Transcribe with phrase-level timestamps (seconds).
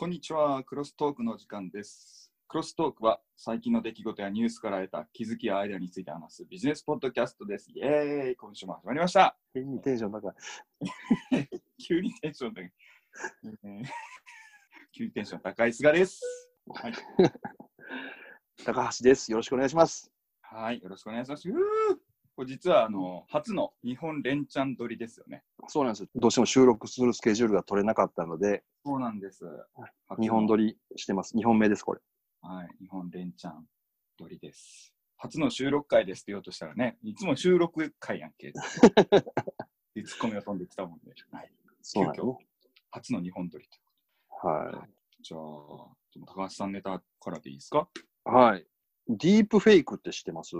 [0.00, 0.64] こんにちは。
[0.64, 2.32] クロストークの時間です。
[2.48, 7.70] クロストークは最近の出来事やニュースから得た気づきやアイデアについて話すビジネスポッドキャストです。
[7.74, 9.36] イェーイ今週も始まりました。
[9.52, 10.32] 変にテンション高い。
[11.86, 12.72] 急にテンション高い。
[13.44, 13.84] え ー
[14.90, 16.22] 急にテンション高い菅です。
[16.72, 16.94] はい。
[18.64, 19.30] 高橋です。
[19.30, 20.10] よろしくお願いします。
[20.40, 20.80] はい。
[20.80, 21.46] よろしくお願いします。
[22.40, 25.42] これ実はあの初の日本連チャン撮りですよね。
[25.68, 26.08] そうなんです。
[26.14, 29.44] どうしても収録するスケジュールが取れなかったので、そうなんです。
[30.18, 30.68] 日本撮り。
[30.68, 31.36] りしてます。
[31.36, 32.00] 2本目です、これ。
[32.40, 32.68] はい。
[32.80, 33.66] 日本連チャン
[34.18, 34.94] 撮りです。
[35.18, 38.48] 初の収録会ですって言おうとしたらね、いつも収録会やんけ。
[38.48, 38.52] っ
[39.92, 41.52] てツッコミが飛んできたもんで、はい、
[41.82, 42.46] そうなんですね。
[42.90, 43.78] 初の日本撮りと。
[44.48, 44.88] は
[45.20, 45.40] じゃあ、
[46.14, 47.86] でも高橋さんネタからでいいですか？
[48.26, 48.30] い。
[48.30, 48.66] はい。
[49.10, 50.56] ディープフェイクって知ってます？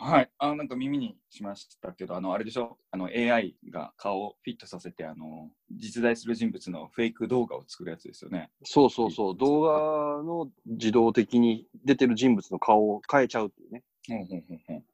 [0.00, 0.30] はい。
[0.38, 2.78] あなんか耳にしましたけど、あの、あれでしょ？
[2.92, 8.48] あの、AI が顔をフィットさせて、あの、実在する人物のフェイク動画を作るやつですよね。
[8.62, 9.36] そうそうそう。
[9.36, 13.82] 動画の自動的に出てる人物の顔を変えちゃうっていうね。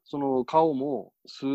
[0.03, 1.45] その顔も数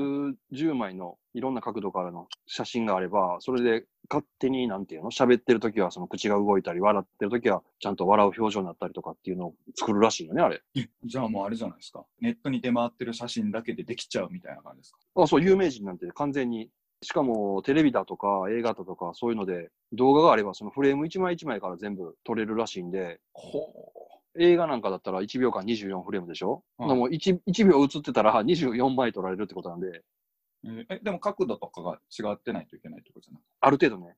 [0.53, 5.11] 十枚のいろんな角度からの写真があれば、それで勝手になんていうの？
[5.11, 10.63] 喋ってる時はその口が動いたり、笑ってる時はちゃんと笑う表情になったりとかっていうのを作るらしいよね、あれ。
[11.05, 12.05] じゃあもうあれじゃないですか。
[12.21, 14.99] ネットに出回ってる写真だけでできちゃうみたいな感じですか？
[15.23, 16.71] あ、そう、有名人なんて完全に。
[17.03, 23.73] しかもテレビだとか映画だとかそういうので動画があればそのフレーム1枚1枚から全部撮れるらしいんで、ほ
[24.39, 30.05] 映画なんかだったら1秒間24フレームでしょ、はいでも 1, 1秒映ってたら24枚撮られるってことなんで、う。
[30.91, 33.43] えでも角度とかが違ってないといけないってことじゃない？
[33.61, 34.17] ある程度ね、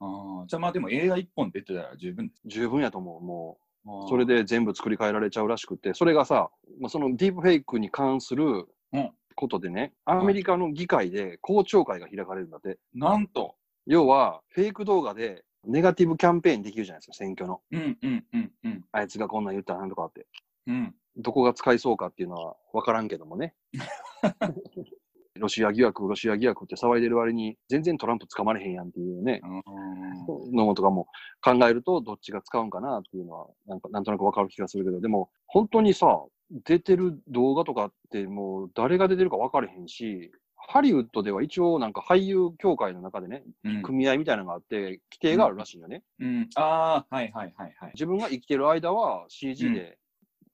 [0.00, 2.40] ああ、じゃあまあでも映画一本出てたら十分です。
[2.46, 3.20] 十分やと思う。
[3.22, 3.58] も
[4.06, 12.78] う、それで全部作り変えられちゃうらしくて、それがさ、まあ、そのディープフェイクに関するうんことでね、アメリカの議会で公聴会が開かれるんだって。
[12.94, 17.62] なんと、要は、フェイク動画でネガティブキャンペーンできるじゃないですか、選挙の。
[17.72, 20.26] うんうんうんうんあいつがこんなん言ったらなんとかって。
[20.66, 20.94] うん。
[21.16, 23.54] どこが使いそうかっていうのは分からんけどもね。
[25.38, 30.54] ロシア疑惑、ロシア疑惑って騒いでる割に、全然トランプ捕まれへんやんっていうね、うん。
[30.54, 31.06] のもとかも
[31.42, 36.22] 考えると、どっちが使うんかなっていうのは、なんかなんとなく分かる気がするけど、でも、本当にさ、
[36.64, 43.82] 出てる動画とかって、もう誰が出てるか分かれへんし、ハリウッドでは一応、なんか俳優協会の中でね、うん。
[43.82, 46.02] 組合みたいなのがあって、規定があるらしいよね。
[46.20, 47.92] うん、ああ、はいはいはいはい。
[47.94, 49.98] 自分が生きてる間は CG で、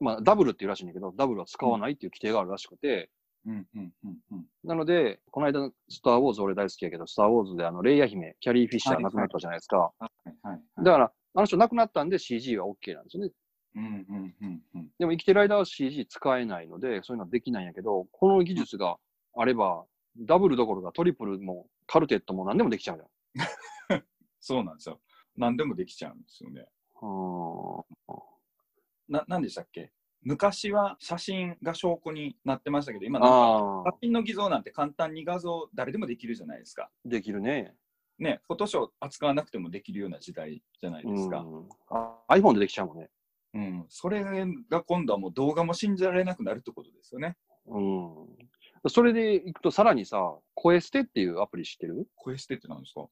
[0.00, 3.10] まあ、ダブルっていうらしいんだけど、ダブルは使わないっていう規定があるらしくて、
[3.48, 4.47] うんうんうんうん。
[4.62, 9.78] なので、この間のスター・ウォーズ俺大好きやけど、スター・ウォーズであのレイヤ姫、キャリー・フィッシャー亡くなったじゃないですか。
[9.78, 10.04] はい
[10.42, 10.84] はいはい。
[10.84, 13.32] だから、あの人亡くなったんで CG は OK なんですよね。
[13.76, 14.88] うんうんうんうん。
[14.98, 18.98] でも生きてる間は CG 使えないので、そういうのはできないんやけど、この技術が
[19.34, 19.84] あれば、
[20.19, 23.04] ダブルどころかトリプルもカルテットも何でもできちゃうじ
[24.41, 25.00] そうなんですよ。
[25.36, 26.66] 何でもできちゃうんですよね。
[27.00, 27.09] ゃん。
[27.78, 27.84] う
[29.09, 29.92] な、なんでしたっけ？
[30.22, 33.20] 昔は写真が証拠になってましたけど、今。
[33.20, 36.90] なんか写、真の偽造なんて簡単に画像誰でもできるじゃないですか。
[37.04, 37.74] できるね。
[38.18, 41.46] ね、フォトショー扱わなくてもできるような時代じゃないですか。
[42.28, 43.10] iPhone でできちゃうもんね。
[43.54, 43.86] うん。
[43.88, 44.24] それ
[44.68, 47.36] が今度はもう動画も信じられなくなるってことですよね。
[47.66, 48.14] うん。
[48.88, 52.08] それでいくと、さらにさ、コエステっていうアプリ知ってる？
[52.16, 53.06] 声捨てってなんですか？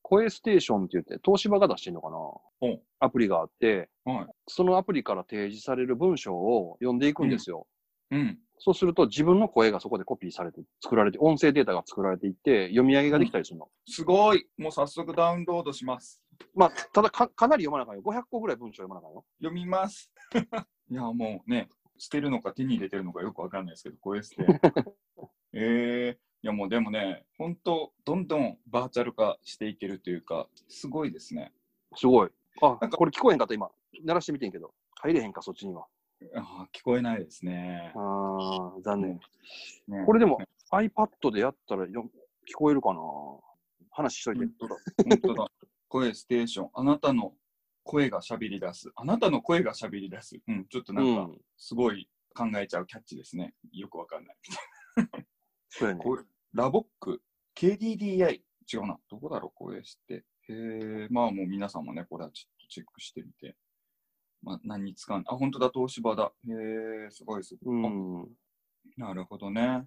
[0.00, 2.16] コエステーションって言って、東芝が出してんのかな？
[2.62, 4.26] うんアプリがあって、はい。
[4.48, 7.66] そのアプリから提示される文章を読んでいくんですよ。
[8.10, 8.38] うん。
[8.58, 13.68] そうすると自分の声がそこでコピーされて、作られて、音声データが作られていって、読み上げができたりするの。
[13.86, 14.46] すごい。
[14.56, 16.20] もう早速ダウンロードします。
[16.54, 18.02] まあ、ただか、かなり読まなあかんよ。
[18.02, 19.24] 500個ぐらい文章読まなあかんよ。
[19.38, 20.10] 読みます。
[20.90, 24.46] いや、もうね、捨てるのか手に入れてるのかよくわかんないですけど、声捨て。
[25.52, 31.52] えー、いやもうでもね、本当どんどんバーチャル化していけるというか、すごいですね。
[31.96, 32.30] すごい。
[32.62, 33.70] あなん、かこれ聞こえへんかった、今。
[34.04, 34.72] 鳴らしてみてんけど。
[35.00, 35.86] 入れへんか、そっちには。
[36.34, 37.92] あー聞こえないですね。
[37.94, 39.20] あー、残念。
[39.86, 40.38] ねこれでも
[40.72, 42.10] iPad でやったらよ
[42.48, 43.00] 聞こえるかな？
[43.90, 44.44] 話しといて。
[44.44, 44.76] 本当だ。
[45.08, 45.50] 本当だ。
[45.88, 46.70] 声ステーション。
[46.74, 47.34] あなたの
[47.84, 48.90] 声がしゃべり出す。
[48.96, 50.36] あなたの声がしゃべり出す。
[50.46, 53.54] うん、ちょっとなんか、うんすごい考えちゃうキャッチですね。
[53.72, 54.36] よくわかんない。
[55.70, 56.00] そうやね。
[56.02, 57.22] これラボック、
[57.56, 58.42] KDDI、
[58.72, 58.98] 違うな。
[59.08, 60.14] どこだろう、これして。
[60.14, 63.56] へえ、まあもう皆さんもね、これはちょっとチェックしてみて。
[64.42, 66.32] まあ何に使うあ、本当だ、東芝だ。
[66.48, 66.52] へ
[67.06, 67.84] え、すごいすごい。
[67.84, 68.28] あうん。
[68.96, 69.84] なるほどね。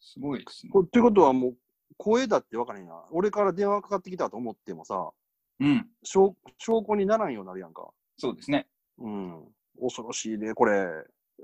[0.00, 0.72] すごいですね。
[0.72, 1.56] こってことはもう、
[1.96, 3.04] 声だって分からへんな。
[3.10, 5.10] 俺から電話かかってきたと思ってもさ、
[5.58, 7.88] うん、証証拠にならんようになるやんか。
[8.18, 8.66] そうですね。
[8.98, 9.44] うん。
[9.80, 10.54] 恐ろしいね。
[10.54, 10.86] これ、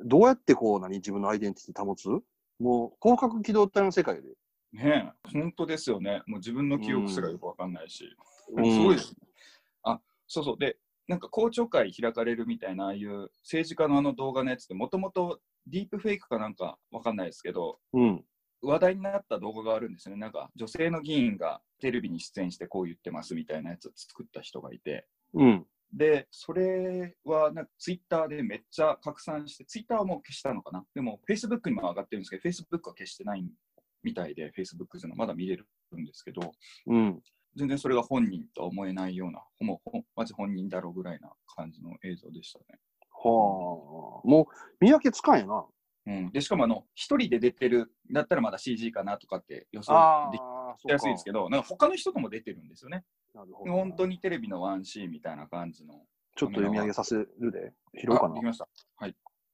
[0.05, 0.97] どうやってこう、何？
[0.97, 2.09] 自分のアイデンティティ保つ？
[2.59, 4.29] もう、広角機動隊の世界で。
[4.73, 6.23] ねえ、本当ですよね。
[6.27, 8.05] もう自分の記憶すらよくわかんないし。
[8.05, 8.13] うん
[8.73, 9.17] すごいですね。
[9.83, 10.59] あ、そうそう。
[10.59, 10.79] で、
[11.13, 18.25] なんか公聴会開かれるみたいな、ああいう政治家のあの動画のやつって、もともとディープフェイクかなんかわかんないですけど、うん。
[18.63, 20.21] 話題になった動画があるんですよね。
[20.23, 25.67] なんか女性の議員がテレビに出演してこう言ってますみたいなやつを作った人がいて、うん。
[25.93, 30.83] で、それはなんかツイッターでめっちゃ拡散して、ツイッターはもう消したのかな？
[30.95, 33.45] でも、フェイスブックにも上がってるんですけど、フェイスブックは消してない
[34.03, 35.67] みたいで、フェイスブックでのまだ見れる
[35.99, 36.53] んですけど、
[36.87, 37.21] うん。
[37.57, 42.65] 全然それが本人とは思えないような、ほぼほんマジ本人だろうぐらいな感じの映像でしたね。
[43.11, 44.27] はあ。
[44.27, 45.65] もう、見分けつかんやな。
[46.05, 49.93] うん、でしかもあの、一人で出てるだったらまだ CG かなとかって予想
[50.33, 53.05] できあ、やすいですけど、なんか他の人とも出てるんですよね。
[53.35, 53.73] なるほど。
[53.73, 55.95] 本当にテレビのワンシーンみたいな感じの。
[56.35, 57.73] ちょっと読み上げさせるで。
[58.01, 58.45] 拾おうかなあでき。
[58.45, 58.69] ました。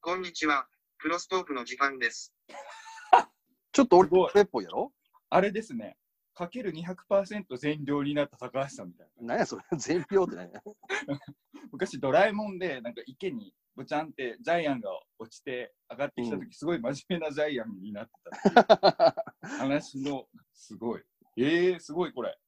[0.00, 0.66] こんにちは。
[0.96, 2.32] クロストークの時間です。
[3.72, 4.08] ちょっと俺
[4.42, 4.92] っぽいやろ？
[5.28, 5.97] あれですね。
[6.38, 9.34] かける200%全量になった高橋さんみたいな。
[9.34, 10.62] 何やそれ 全票って何や
[11.72, 19.12] 昔ドラえもんでなんか池にぼちゃんってジャイアンが落ちて上がってきた時、すごい真面目なジャイアンになってたっ
[19.42, 21.02] て 話のすごい。
[21.36, 22.38] えー、すごいこれ。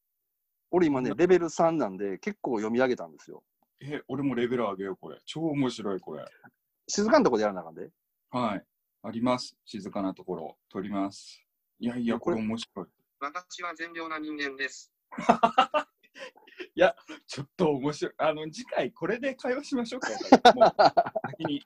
[0.70, 3.42] 俺今ね、レベル3なんで結構読み上げたんですよ。
[3.80, 5.20] え俺もレベル上げようこれ。
[5.24, 6.24] 超面白いこれ。
[6.86, 7.90] 静かなとこでやらなあかんで。
[8.30, 8.64] はい。
[9.02, 9.56] あります。
[9.64, 10.58] 静かなところ。
[10.68, 11.44] 撮ります。
[11.80, 12.86] いやいや、これ面白い。
[13.20, 14.92] 私は善良な人間です。
[17.26, 18.14] ちょっと面白い。
[18.18, 20.08] あの、次回これで会話しましょうか。
[20.54, 20.74] もう
[21.30, 21.62] 先に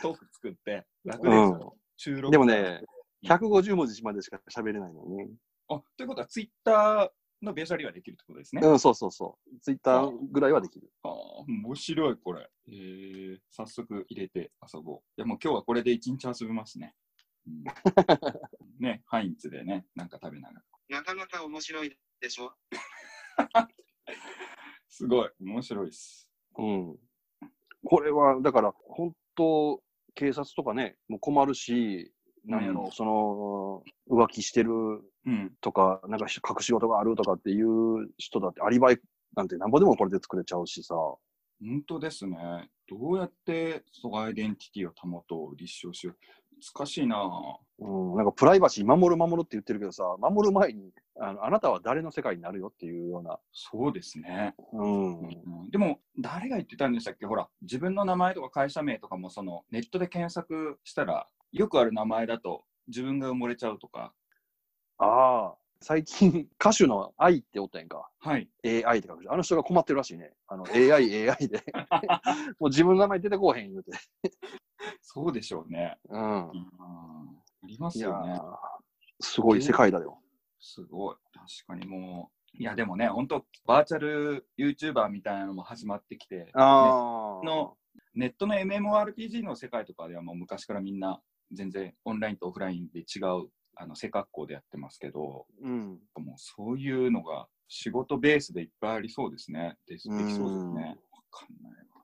[0.00, 1.76] トーク作って楽ですよ。
[1.96, 2.82] 収録でもね、
[3.24, 5.28] 150文字までしか喋れないのね。
[5.68, 7.10] あ、ということはツイッター
[7.44, 8.62] のベーシャリはできるってことですね。
[8.64, 9.60] うん、そうそうそう。
[9.60, 10.90] ツイッターぐらいはできる。
[11.02, 11.12] ああ、
[11.48, 12.48] 面白いこれ。
[12.68, 14.96] えー、早速入れて遊ぼう。
[15.16, 16.94] いやもう今日はこれで一日遊びますね。
[17.46, 17.64] うん、
[18.80, 20.75] ね、ハインツでね、なんか食べながら。
[20.88, 22.52] なかなか面白いでしょ？
[24.88, 26.30] すごい、面白いです。
[26.56, 26.98] うん。
[27.84, 29.82] これは、だから、本当
[30.14, 32.12] 警察とかね、もう困るし、
[32.44, 34.72] なんやろ、うんその、浮気してる
[35.26, 35.56] うん。
[35.60, 39.00] とか、なんか隠し事があるとかっていう人だって、アリバイ
[39.34, 40.94] なんてなんぼでもこれで作れちゃうしさ。
[41.60, 42.70] 本当ですね。
[42.88, 46.18] どうやってそのアイデンティティを保とう、立証しよう。
[46.76, 47.56] 難しいなぁ。
[47.78, 53.38] うん、なんかプライバシー守る守るって言ってるけどさ、守る前に、あのあなたは誰の世界になるよっていうような。
[53.52, 54.54] そうですね。
[54.72, 55.20] うん。
[55.20, 57.26] うんでも、誰が言ってたんでしたっけ？
[57.26, 64.14] ほら、自分の名前とか会社名とかも、その、ネットで検索したら、よくある名前だと自分が埋もれちゃうとか。
[64.98, 68.10] ああ、最近、 歌手の愛っておったやんか。
[68.18, 68.48] はい。
[68.64, 70.32] AI って書く人あの人が困ってるらしいね。
[70.48, 71.64] あの AI、AI で。
[72.58, 73.92] もう自分の名前出てこうへん言うて。
[75.00, 75.98] そうでしょうね。
[76.08, 76.50] うん。
[76.50, 78.38] うんありますよね。
[78.38, 78.56] ー
[79.20, 80.20] すごい世界だよ。
[80.60, 81.16] すごい。
[81.32, 82.56] 確かにもう。
[82.58, 87.44] いや、でもね、本当バーチャル YouTuber みたいなのも始まってきて、ああ。
[87.44, 87.76] の
[88.14, 91.20] ネットの MMORPG の世界とかではもう昔からみんな
[91.52, 96.00] 全然オンラインとオフラインで違うあの背格好でやってますけど、うん。
[96.16, 99.76] もうそういうのが仕事ベースでいっぱいありそうですね。
[99.86, 100.82] でできそうですうんね。
[101.12, 102.02] わかんないわ。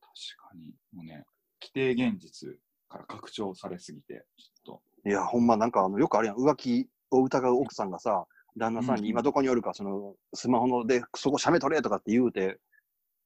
[0.00, 0.74] 確かに。
[0.92, 1.24] もうね、
[1.62, 2.50] 規定現実
[2.88, 6.36] から拡張されすぎて、ちょっいや、ほんまなんかあの、よくあるやん。
[6.36, 8.26] 浮気を疑う奥さんがさ、
[8.56, 12.58] 旦那さんうんに今どこにおるか、その、スマホので、そこ写メ撮れとかって言うて、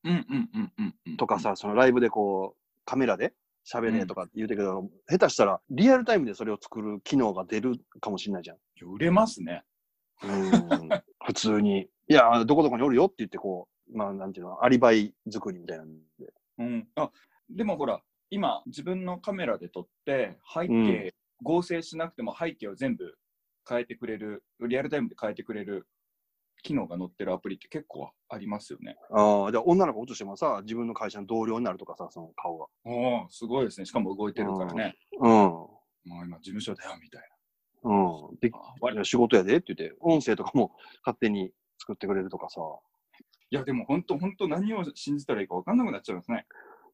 [0.04, 0.10] と。
[0.10, 1.16] うんうんうんうんうん。
[1.16, 3.34] とかさ、そのライブでこう、カメラで
[3.72, 8.56] 喋れとか言うてるけど、下手したらリアルタイムでそれを作る機能が出るかもしれないじゃん。
[8.94, 9.62] 売れますね。
[10.22, 10.88] うん
[11.25, 11.88] 普通に。
[12.08, 16.32] いや、どこどこにおるよって言って、こう、まあ、なんていうの、アリバイ作りみたいなんで。
[16.58, 16.88] うん。
[16.94, 17.10] あ、
[17.50, 23.14] でもほら、今自分のカメラで撮って背景、合成しなくても背景を全部
[23.68, 25.87] 変えてくれる、リアルタイムで変えてくれる
[26.62, 28.96] 機能が載ってるアプリって結構ありますよね。
[29.10, 32.66] ああ、じゃあ女の子落としてもさ、自分の会社の同僚になるとかさ、その顔が。
[32.84, 33.86] おお、すごいですね。
[33.86, 34.96] しかも動いてるからね。
[35.20, 35.30] うん。
[35.30, 35.70] も
[36.22, 37.22] う今事務所だよみたい
[37.84, 38.38] うん。
[38.40, 38.58] で、な。
[38.58, 40.72] あ割いや仕事やでって言って、音声とかも
[41.04, 42.60] 勝手に作ってくれるとかさ。
[43.50, 46.46] いや、でも本当、本当何を信じたらいいか分かんなくなっちゃいますね。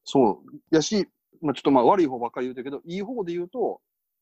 [0.04, 0.61] そう。
[0.71, 1.09] やし、
[1.40, 3.80] まあ、ちょっとまあ悪い方ばっかり言うてるけど、いい方で言うと、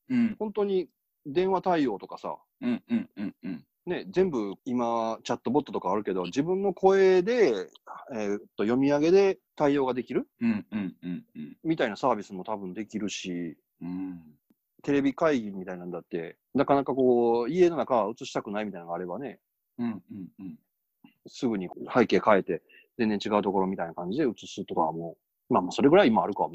[0.09, 0.35] うん。
[0.39, 0.89] 本当に
[1.25, 3.65] 電話対応とかさ、うんうんうんうん。
[3.85, 7.67] ね、全部今、チャットボットとかあるけど、自分の声で、
[8.13, 10.27] えーっと読み上げで対応ができる？
[10.39, 11.57] うんうんうんうん。
[11.63, 14.21] みたいなサービスも多分できるし、うん。
[14.83, 19.39] テレビ会議みたいなんだって、なかなかこう、家の中は映したくないみたいなのがあればね、
[19.77, 20.59] うんうんうん。
[21.27, 22.61] すぐに背景変えて、
[22.97, 25.17] 全然違うところみたいな感じで映すとかはも
[25.49, 26.53] う、まあまあそれぐらい今あるかも。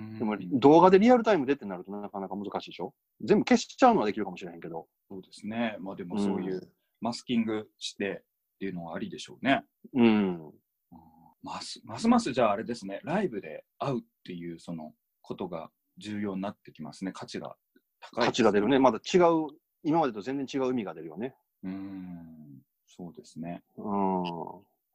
[0.00, 2.94] うんでも動画でリアルタイムでってなるとなかなか難しいでしょ？
[3.22, 4.86] 全部消しちゃうのはできるかもしれへんけど。
[5.08, 5.76] そうですね。
[5.80, 9.64] まあでもそういううマスキングしてっていうのはありでしょうね。
[9.94, 10.04] うん。
[10.04, 10.52] うん
[11.42, 14.92] ますますますじゃああれですね、ライブで会うっていうその
[15.22, 17.56] ことが重要になってきますね、価値が
[18.00, 18.26] 高い。
[18.26, 18.78] 価値が出るね。
[18.78, 19.48] まだ違う、
[19.82, 21.34] 今までと全然違う意味が出るよね。
[21.62, 23.62] うーん、そうですね。
[23.78, 24.22] うん。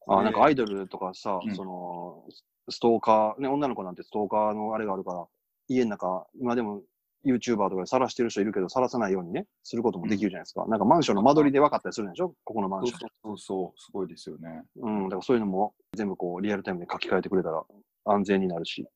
[0.06, 2.24] こあ、れなんかアイドルとかさ、うんその、
[2.70, 5.26] ストーカー、ね、女の子なんてストーカーのあれがあるから、
[5.68, 6.82] 家の中、今でも
[7.26, 10.66] YouTuber とかで晒してる人いるけど、晒さないようにね、することもできるじゃないですか。
[10.68, 12.36] なんかマンションの間取りで分かったりするんでしょ？
[12.44, 13.00] ここのマンション。
[13.00, 14.64] そうそうそう、すごいですよね。
[14.78, 17.64] うん、だからそういうのも全部こう、リアルタイムで書き換えてくれたら
[18.06, 18.88] 安全になるし、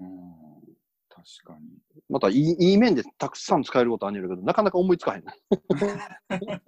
[0.00, 0.08] うん、
[1.08, 1.66] 確かに。
[2.08, 5.24] またいいいい面でたくさん使えることあんねんけど、なかなか思いつかへん。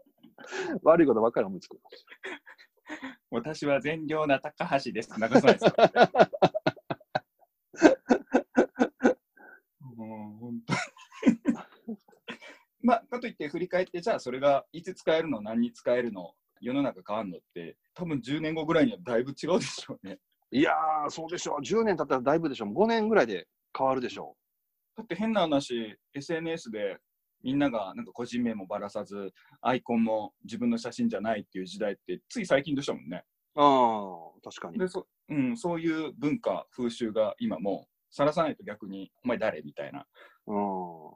[0.82, 1.78] 悪いことばっかり思いつく。
[3.30, 5.10] 私は善良な高橋です。
[5.16, 5.90] 流さないですか、
[9.96, 10.78] もう本当に
[12.82, 20.18] まあ、かといって振り返って、じゃあそれがいつ使えるの、何に使えるの、世の中変わるのって、多分10年後ぐらいにはだいぶ違うでしょうね。
[20.50, 21.62] いやー、そうでしょう。
[21.62, 22.72] 10年経ったらだいぶでしょう。
[22.72, 23.46] 5年ぐらいで
[23.76, 24.36] 変わるでしょ
[24.96, 26.98] だって変な話、SNS で
[27.42, 33.24] みんながなんか個人名もばらさず、アイコンも自分の写真じゃないっていう時代って、つい最近でしたもんね。
[33.56, 33.60] う。
[33.60, 34.78] ああ、確かに。
[34.78, 40.04] でそ,、うん、そういう文化、風習が今もう、さらさないと逆に、お前誰みたいな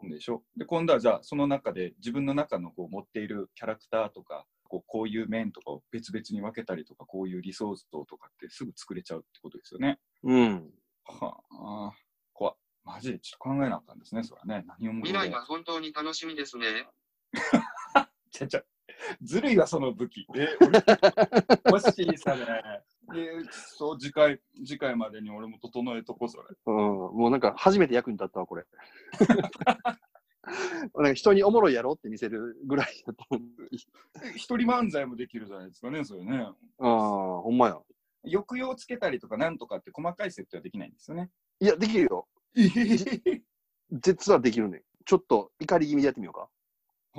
[0.09, 0.45] でしょ？
[0.57, 9.99] で、今度はじゃあ、その中で自分の中のこう持っているキャラクターとか、こうこういう面とかを別々に分けたりとか、こういう理想像とかってすぐ作れちゃうってことですよね。
[10.23, 10.71] うん。
[11.05, 11.93] はあ、
[12.85, 14.65] マジでちょっと考えなあかんですね、それはね。
[14.79, 16.87] 何をも未来は本当に楽しみですね。
[18.31, 18.63] ちゃちゃ、
[19.23, 20.27] ずるいわ、その武器。
[20.37, 20.83] え、俺、
[21.79, 22.47] 欲しいさね。
[23.15, 26.45] え、そう、次回、次回までに俺も整えとこう、それ。
[26.67, 26.75] うん。
[26.75, 28.65] もうなんか初めて役に立ったわ、これ。
[30.95, 33.43] なんか人におもろいやろって見せるぐらいだと思う。
[34.37, 36.47] 一人漫才もできるじゃないですかね、それね。
[36.79, 37.81] ああ、ほんまや。
[38.25, 41.31] 抑揚つけたりとかなんとかって細かい設定はできないんですよね。
[41.61, 42.27] いや、できるよ。
[43.91, 44.83] 実はできるね。
[45.05, 46.49] ちょっと怒り気味でやってみようか。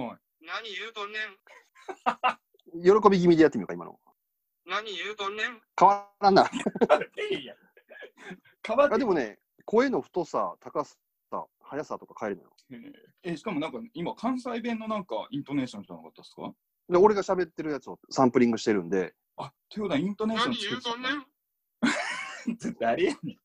[0.02, 0.18] はい。
[0.46, 3.02] 何言うとんねん。
[3.02, 4.00] 喜び気味でやってみようか、今の。
[4.66, 5.62] 何言うとんねん。
[5.80, 6.44] 変わらんな。
[6.44, 7.56] いや
[8.66, 10.96] 変わってあでもね、声の太さ、高さ、
[11.62, 12.56] 速さとか変えるのよ。
[13.24, 16.52] え、しかもなんか今、関西弁のなんかイントネーションじゃなかったですか？
[16.90, 21.18] で、俺が喋ってるやつをサンプリングしてるんで、あ、ということはイントネーション何言うとんねん。
[22.52, 22.76] ん。
[22.80, 23.38] 誰やねん。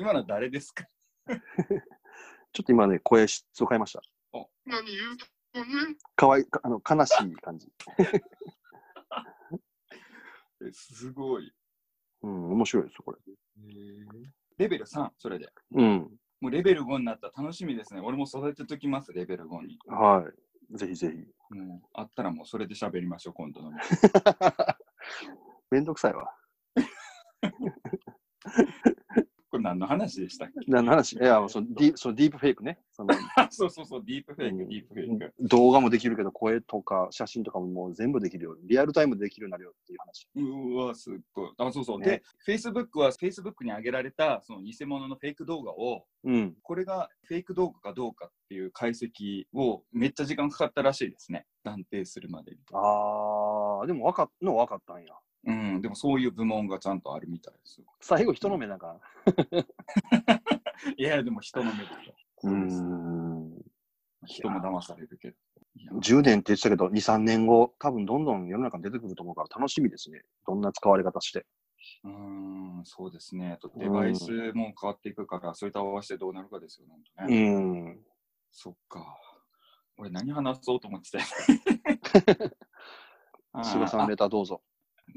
[0.00, 0.84] 今の誰ですか？
[1.26, 4.00] ちょっと今ね、声質を変えました。
[4.64, 5.16] 何言う
[5.52, 5.96] とんねん。
[6.14, 7.72] かわいかあの悲しい感じ。
[10.64, 11.52] えすごい。
[12.22, 13.18] うん、面白いですよ、これ。
[14.56, 15.48] レベル3、それで。
[15.72, 16.18] うん。
[16.40, 18.00] もうレベル5になったら楽しみですね。
[18.00, 19.78] 俺も育てときます、レベル5に。
[19.88, 20.24] は
[20.72, 20.76] い。
[20.78, 21.56] ぜひぜひ。
[21.56, 23.72] もうあったらもうそれで喋りましょう、今度の。
[25.72, 26.32] めんどくさいわ。
[29.68, 30.70] 何の話でしたっけ？
[30.70, 31.12] 何の話？
[31.14, 32.78] いや、そのディそのディープフェイクね。
[32.92, 33.04] そ
[33.50, 35.34] そうそうそう、ディープフェイク、うんディープフェイク。
[35.40, 38.56] 動画もできるけど、声とか写真とかももう全部できるよ。
[38.64, 40.28] リアルタイムでできるようになるよっていう話。
[40.34, 41.50] うわ、すっごい。
[41.58, 41.98] あ、そうそう。
[42.00, 46.56] ねで、Facebook は Facebook に上げられたその偽物のフェイク動画を、うん。
[46.62, 51.46] これがフェイク動画かどうかっていう解析をめっちゃ時間かかったらしいですね。
[51.62, 52.58] 断定するまでに。
[52.72, 55.14] あー、でも分かっの分かったんや。
[55.44, 57.86] うん、でもそういう部門がちゃんとあるみたいですよ。
[58.00, 59.00] 最後、人の目なんか
[60.96, 62.14] いや、でも人の目ですよ。
[62.44, 62.52] な。
[62.52, 63.52] ん。
[64.26, 65.36] 人も騙されるけど。
[65.76, 70.22] いや10年って言ってたけど、2、3年後、多分どんどん世の中に出てくると思うから楽しみですね。
[70.46, 71.46] どんな使われ方して。
[72.04, 73.52] うーん、そうですね。
[73.52, 76.96] あとデバイスも変わっていくから、それと合わせてどうなるかですよね。
[77.26, 77.50] うね
[77.92, 78.04] ん。
[78.50, 79.16] そっか。
[79.96, 81.24] 俺何話そうと思ってたよ
[83.64, 84.62] 菅さんレターどうぞ。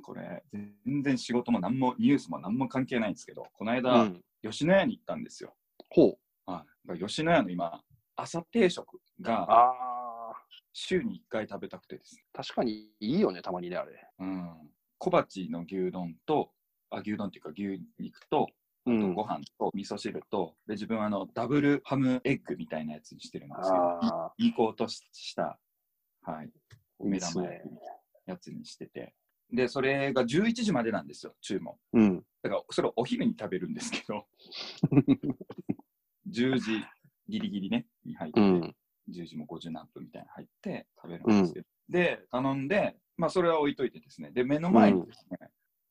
[0.01, 0.43] これ、
[0.86, 4.22] 全然仕事も何も、ニュースも何も関係ないんですけど、このう間、ん。
[4.43, 5.55] 吉野家に行ったんですよ。
[5.89, 6.17] ほ
[6.48, 6.51] う。
[6.51, 6.65] は
[6.96, 7.84] い、吉野家の今、
[8.15, 10.34] 朝定食があ
[10.74, 14.08] 週に1回食べたくてです確かにいいよね、たまにね、あれ。
[14.20, 14.72] うん。
[14.98, 16.51] 小鉢の牛丼と、
[16.89, 18.48] あ、牛丼っていうか牛肉と、
[18.86, 25.60] あとうんご飯と味噌汁と、で、自分はあの、ダブルハムエッグみたいなやつにしてるんですけど、あいいこうとした、
[26.24, 26.51] はい、
[27.00, 27.72] 目玉焼き。
[28.25, 29.13] やつにしてて。
[29.51, 31.75] で、それが11時までなんですよ、注文。
[31.93, 32.24] うん。
[32.41, 34.25] だから、それをお昼に食べるんですけど、
[36.29, 36.84] 10時
[37.27, 38.75] ギリギリね、に入って、うん。
[39.10, 45.38] 10時も50何分みたいなの入って食べるんですけど、で、頼んで、まあ、それは置いといてですね、で、目の前にですね、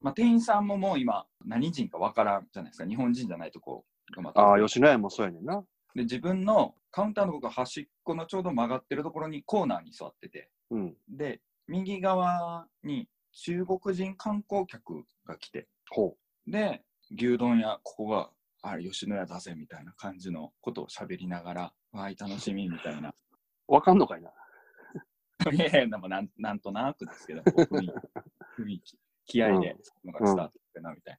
[0.01, 3.85] まあ、店員さんももう今、何人かわからんじゃないですか、日本人じゃないとこ
[4.17, 5.63] がまたああ、吉野家もそうやねんな。
[5.95, 10.97] で、自分のカウンターの僕が端っこのちょうど曲がってるところにコーナーに座ってて、うん。
[11.09, 16.83] で、右側に中国人観光客が来て、ほで、
[17.13, 18.31] 牛丼屋、ここが、
[18.63, 23.15] あれ、吉野家だぜみたいな感じのことを喋りながら、わい、楽しみみたいな。
[23.67, 24.31] わかんのかいな。
[25.53, 27.93] いやいや、でもなんなんとなくですけど、雰囲気、
[28.63, 31.19] 雰囲気気合で、のが伝わってくるな、みたい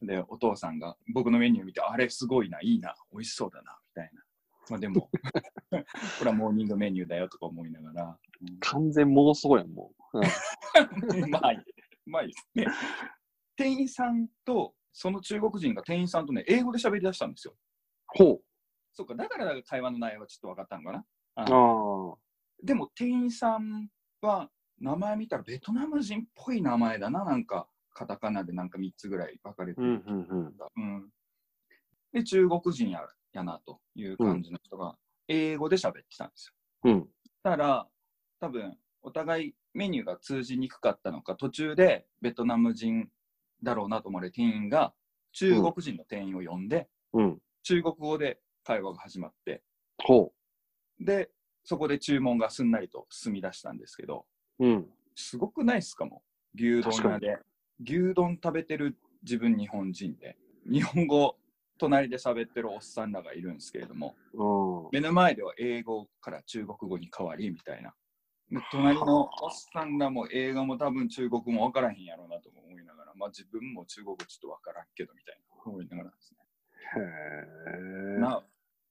[0.00, 0.06] な。
[0.06, 4.22] で、お父さんが僕のメニュー見て、あれすごいな、いいな、美味しそうだな、みたいな。
[4.70, 5.10] まあでも、
[6.18, 8.18] これはモーニングメニューだよとか思いながら。
[8.60, 10.18] 完全妄想やん、もう。
[10.18, 10.30] うんうん
[11.30, 11.60] まあいい、
[12.06, 12.66] まあいいですね。
[13.56, 17.54] 店員さんと、その中国人が店員さんとね、英語で喋り出したんですよ。
[18.08, 18.40] ほ
[18.92, 21.04] そうか、だから会話の内容はちょっと分かったのかな。
[21.36, 22.18] ああ
[22.62, 23.88] でも店員さん
[24.20, 29.84] は名前見たらベトナム人っぽい名前だな、なんかカタカナでなんか3つぐらい分かれてあ。
[29.84, 30.04] うんる。
[30.06, 30.56] うんうん。
[30.76, 31.10] うん
[32.12, 34.96] で、中国人ややなという感じの人が
[35.28, 36.52] 英語で喋ってたんです
[36.84, 36.92] よ。
[36.92, 37.08] うん。
[37.42, 37.88] たら、
[38.40, 43.08] 多分お互いメニューが通じにくかったのか、途中でベトナム人
[43.62, 44.94] だろうなと思われる店員が
[45.32, 47.38] 中国人の店員を呼んで、うん。
[47.62, 49.62] 中国語で会話が始まって、
[50.02, 50.32] ほ
[50.98, 51.30] で、
[51.64, 54.26] そこで注文がすんなりと進み出したんですけど、
[54.58, 54.66] う。
[54.66, 54.86] うん。
[55.14, 56.22] すごくないっすかも？
[56.54, 57.38] 牛丼屋で。
[57.82, 60.36] 牛丼食べてる自分日本人で、
[60.70, 61.36] 日本語
[61.78, 64.88] 隣で喋ってるおっさんらがいるんですけれども、うん。
[64.92, 67.94] 目の前では英語から中国語に変わりみたいな。
[68.50, 69.28] で隣のおっ
[69.72, 76.40] さんらも英語も多分中国も分からへんやろうなと思いながら、まあ自分も中国語ちょっと分からんけどみたいな思いながらですね。
[76.96, 78.20] へえ。
[78.20, 78.42] な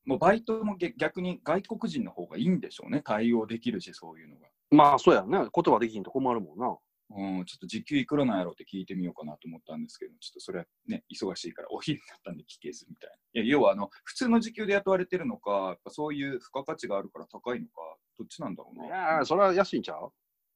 [0.05, 3.01] もうバイトもげ逆に外国人の方がいいんでしょうね。
[3.03, 4.47] 対応できるし、そういうのが。
[4.71, 5.37] まあ、そうやね。
[5.37, 6.77] 言葉できんと困るもんな。
[7.11, 13.41] うん、ちょっと時給いくらなんやろうって聞いてみようかなと思ったんですけど、ちょっとそれはね、忙しいからお昼になったんで聞けずみたいな。
[13.41, 17.71] いや、要はあの、普通の時給で雇われてるのか、やっぱそういう付加価値があるから高いのか、
[18.19, 18.85] どっちなんだろうな。
[18.85, 20.11] いやー、それは安いんちゃう？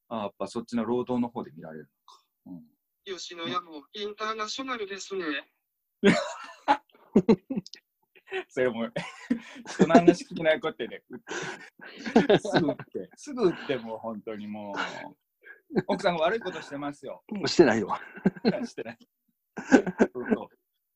[0.08, 2.22] あやっぱそっちの労働の方で見られるのか。
[2.46, 2.62] うん、
[3.16, 5.24] 吉野家もインターナショナルですね。
[8.48, 8.88] それも、
[9.68, 11.02] 人の話聞きないこってね、
[12.38, 17.22] すぐ打って、すぐ打ってもう本当にもう、奥さんが悪いことしてますよ。
[17.46, 17.96] してないよ。
[18.66, 18.98] してない。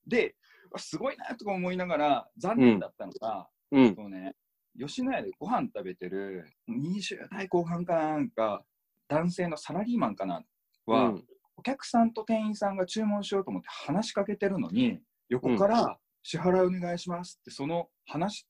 [0.06, 0.36] で、
[0.76, 3.94] すごいなとか思いながら、残念だったのが、うん。
[3.94, 4.34] そうね、
[4.78, 8.64] 吉野家でご飯食べてる20代後半かなんか、
[9.08, 10.42] 男性のサラリーマンかな
[10.86, 11.24] は、うん
[11.58, 18.46] お客さんと店員さんが注文しようと思って話しかけてるのに、横から支払いお願いしますって、その話し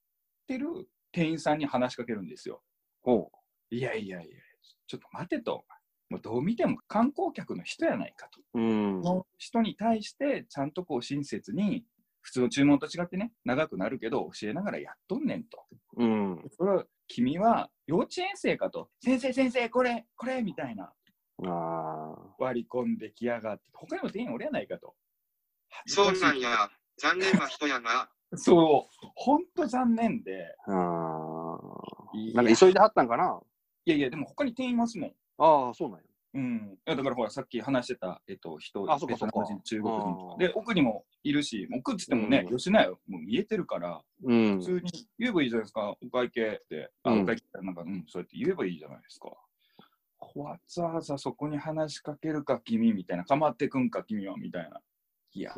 [0.46, 0.66] てる
[1.10, 2.62] 店員さんに話しかけるんですよ。
[3.00, 3.30] ほ
[3.70, 4.36] いやいやいや、
[4.86, 5.64] ちょっと待てと。
[6.10, 8.40] もうどう見ても観光客の人やないかと。
[8.54, 8.60] う。
[8.60, 9.02] うん。
[9.38, 11.84] 人に対してちゃんとこう親切に
[12.28, 15.64] 普通の注文と違ってね長くなるけど教えながらやっとんねんと。
[15.96, 16.44] うん。
[16.50, 20.92] それは君は幼稚園生かと先生先生これこれみたいな
[21.46, 22.34] ああ。
[22.38, 24.94] 割り込んできやがって他にも店員おれやないかと。
[25.86, 26.68] そうなんや。
[26.98, 28.10] 残念な人やな。
[28.36, 30.54] そう本当残念で。
[30.66, 30.70] あ
[32.34, 33.40] なんか急いではったんかな？
[33.86, 35.14] いやいやでも他に店員いますもん。
[35.38, 36.04] ああ、そうなんや。
[36.34, 44.64] うん、いやだからほらさっき話してた、えっと、人、あそっかそっかベトナム人、中国人とかで、奥にもいるし、奥っつってもね、うん吉野家もう見えてるから、うん普。
[44.64, 49.30] 通に言えばいいじゃないですか、お会計って、あ、うんお会計ってなんか、うん、そうやって言えばいいじゃないですか。
[50.34, 54.80] わざわざそこに話しかけるか、君みたいな、かまってくんか、君はみたいな。
[55.32, 55.52] いや。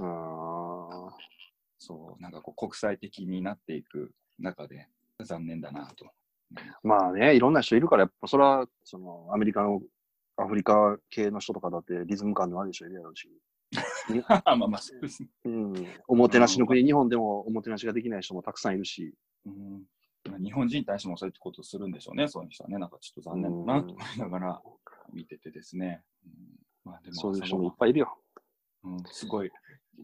[1.78, 4.86] そう、なんかこう国際的になっていく中で、
[5.24, 6.10] 残念だなと。
[6.82, 9.80] まあね、いろんな人いるから、やっぱそれは、その、アメリカの、
[10.40, 13.28] アフリカ系の人とかだってリズム感のある人いるやろうし。
[14.28, 15.28] まあまあ、そうですね。
[15.44, 15.86] うん。
[16.08, 19.14] おもてなしの国、日本でもおもてなしができない人もたくさんいるし。
[19.46, 19.84] うん
[20.28, 22.78] まあ日本人に対してもそういうことをするんでしょうね、そういう人はね。
[22.78, 24.62] なんかちょっと残念だなと思いながら
[25.12, 26.02] 見ててですね。
[26.24, 26.32] うん
[26.84, 28.18] まあでもそういう人もいっぱいいるよ。
[28.82, 29.50] うん、すごい、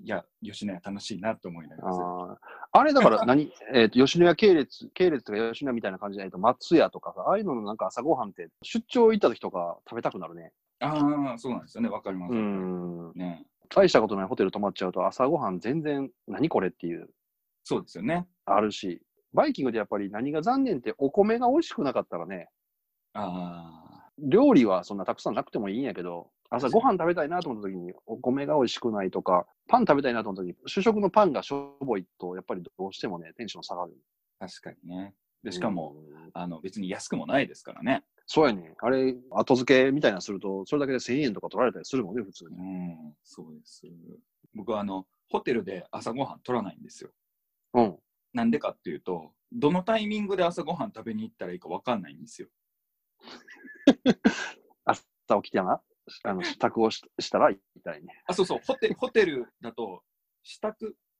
[0.03, 1.95] いや、吉野家楽しいなと思いながら。
[1.95, 2.39] ああ。
[2.73, 10.53] あれだから何、 えっと、吉野家系列、系列とか吉野家みたいな感じじゃないと、松屋とかさ、ああいうののなんか朝ごはんって、出張行った時とか食べたくなるね。
[10.81, 12.35] ああ、そうなんですよね、わかります。
[12.35, 13.13] うん。
[13.15, 17.09] ね、大したことないホテル泊まっちゃうと、朝ごはん全然、何これっていう、
[17.65, 18.27] そうですよね。
[18.45, 22.49] あるし、バイキングでやっぱり何が残念って、お米が美味しくなかったらね、
[23.15, 33.93] あ料理はそんなたくさんなくてもいいんやけど、朝ごはん食べたいなと思った時に、お米が美味しくないとか、パン食べたいなと思った時に、主食のパンがしょぼいと、やっぱりどうしてもね、テンション下がる。
[34.39, 35.15] あ、確かにね。
[35.43, 38.05] で、しかも、うんあの別に安くもないですからね。
[38.27, 38.75] そうやね。
[38.79, 42.51] あれ、後付けみたいなのすると、それだけで1000円とか取られたりするもんね、普通に。
[42.51, 43.83] うん、そうです。
[44.55, 47.11] 僕はあの、ホテルで朝ごはん取らないんですよ。
[47.75, 47.97] うん。
[48.33, 52.49] なんでかっていうと、どのタイミングで朝ごはん食べに行ったらいいかわかんないんですよ。
[54.85, 55.03] 朝
[55.43, 55.81] 起きてやな。
[56.25, 58.23] あの支度をししたら痛いね。
[58.27, 60.03] あ、そうそう、ホテホテルだと、
[60.43, 60.75] 支度、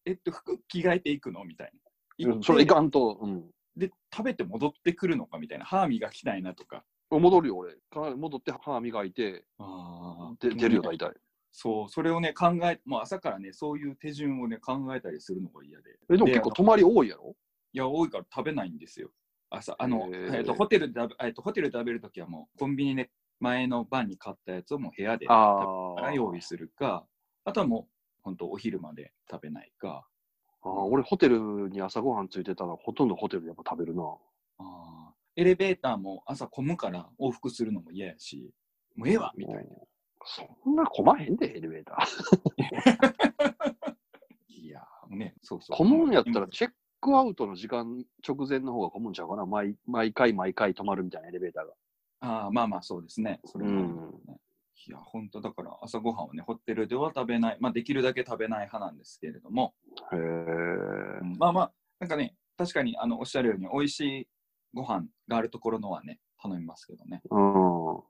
[0.05, 1.45] えっと、服着替えていくの？
[1.45, 2.33] みたいな。
[2.33, 3.51] うんそれいかんと、うん。
[3.77, 5.67] で、食べて戻ってくるのかみたいな。
[5.67, 6.83] 歯磨きたいなとか。
[7.11, 7.77] 戻るよ、俺。
[8.17, 11.13] 戻って歯磨いて、あで出るよ、大体。
[11.53, 15.99] そう、それをね、考え、もう朝からね、そういう手順をね、考えたりするのが嫌で。
[16.09, 17.37] え、でもで結構泊まり多いやろ？
[17.73, 19.11] いや、多いから食べないんですよ。
[19.51, 25.27] 朝、あの、えっと、ホテルで食べ、えっと、ホテルで食べるときはもう、コンビニで前の晩に買ったやつをもう部屋で
[26.15, 27.07] 用意するか、
[27.45, 30.07] あとはもう、本当お昼まで食べないか。
[30.63, 34.03] あー俺、ホテルに朝ごはんついてたら、ほとんどホテルでやっぱ食べるな。
[34.59, 38.51] あーエレベーターも朝混むから往復するのも嫌やし、
[38.97, 39.61] もうええわみたいな。
[39.61, 39.67] うん
[40.27, 42.07] そんな混まへんで、エレベーター。
[44.49, 45.77] いやーね、そうそう。
[45.77, 49.47] 混むんやったら、チェックアウトの時間直前の方が混むんちゃうかな。
[49.47, 51.73] 毎毎回毎回止まるみたいなエレベーターが。
[52.27, 53.41] ああ、まあまあそうですね。
[53.45, 53.95] それもあるけ
[54.27, 54.39] どね
[54.89, 59.75] いや、本当だから朝ごはんはね、ホテルでは食べない、まあできるだけ食べない派なんですけれども、
[60.13, 60.19] へえ。
[60.19, 64.29] うんまあまあ、なんかね、確かにあのおっしゃるように、美味しい
[64.75, 67.23] ご飯があるところのはね、頼みますけどね。
[67.31, 68.03] うん。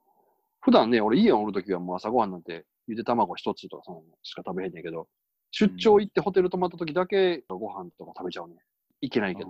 [0.61, 5.07] 普段ね、俺家におるときはもう朝ごはんなんて、ゆで卵一つとかそのしか食べへんねんけど、
[5.51, 8.55] 出張行ってホテル泊まったときだけご飯とか食べちゃうね。
[9.01, 9.49] いけないけど、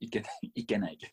[0.00, 1.10] いけない、いけないけ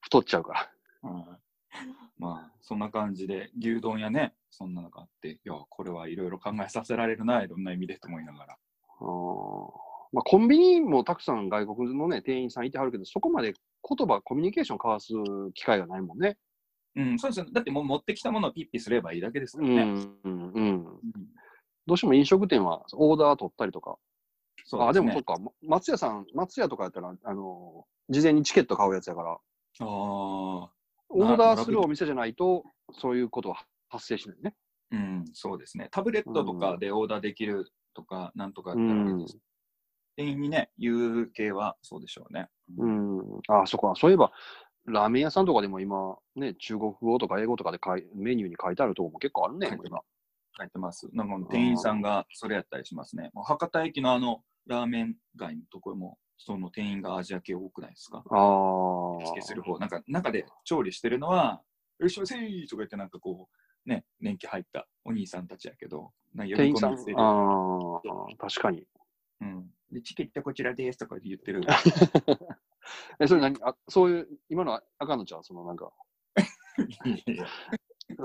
[0.00, 0.70] 太っちゃうから。
[1.02, 1.08] ど。
[1.08, 1.47] はい
[2.18, 8.58] まあ、そんな感じで、牛丼やね、そんなのがあって、いや、これはいろいろ考えさせられるな、いろんな意味でと思いながら。
[9.00, 16.38] うんまあ、コンビニもたくさん外国のね、店員さんいてはるけど、そこまで言葉、コミュニケーション交わす機会がないもんね。
[16.96, 17.50] うん、そうですね。
[17.52, 19.82] だってもう持ってきたものをピッピすればいいだけですからね。
[20.24, 20.84] うん、うん、
[21.86, 23.92] どうしても飲食店はオーダー取ったりとか。
[23.92, 23.96] あ、
[24.64, 29.38] そうですねでもそっか、ま松屋さん、松屋とかやったら、あの、事前にチケット買うやつやから、あ
[29.80, 30.70] あ、
[31.10, 34.54] オーダーするお店じゃないと、そういうことは発生しないね。
[34.90, 35.88] うん、そうですね。
[35.90, 39.38] タブレットとかでオーダーできるとか、なんとかやったらいいです、
[40.16, 42.48] 店員にね、言う系はそうでしょうね。
[42.76, 43.20] うん。
[43.48, 44.32] あ、そこは、そういえば、
[44.86, 50.00] ラーメン屋さんとかでも今、ね、中国語とか英語とかで書いメニューに書いてあるとこも結構あるね、はい今。
[50.58, 51.08] 書いてます。
[51.12, 53.30] なんか店員さんがそれやったりしますね。
[53.32, 58.18] もう博多駅のあのラーメン街のところも、その店員がアジア系多くないですか？
[58.18, 59.18] ああ。
[59.20, 59.78] 火付けする方。
[59.78, 61.62] なんか中で調理してるのは、
[61.98, 63.48] いらっしゃいませーとか言ってなんかこ
[63.84, 67.16] う、ね、年季入ったお兄さんたちやけど、なんか呼び店員さん、込みしてる。
[67.20, 68.00] あ
[68.32, 68.86] あ、確かに。
[69.40, 69.70] うん。
[69.90, 71.62] で、チケットこちらですとか言ってる。
[73.20, 75.92] え、それ何あ、そういう、今のはあかんのちゃうそのなんか、